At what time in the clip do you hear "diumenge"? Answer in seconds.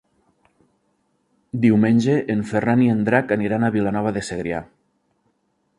1.65-2.15